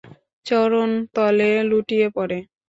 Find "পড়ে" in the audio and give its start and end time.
2.15-2.37